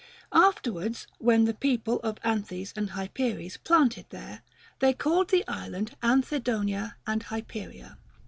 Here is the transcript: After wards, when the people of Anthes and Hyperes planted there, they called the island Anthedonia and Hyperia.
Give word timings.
After 0.33 0.73
wards, 0.73 1.05
when 1.19 1.45
the 1.45 1.53
people 1.53 1.99
of 1.99 2.17
Anthes 2.23 2.73
and 2.75 2.89
Hyperes 2.89 3.57
planted 3.63 4.07
there, 4.09 4.41
they 4.79 4.93
called 4.93 5.29
the 5.29 5.47
island 5.47 5.95
Anthedonia 6.01 6.95
and 7.05 7.21
Hyperia. 7.25 7.97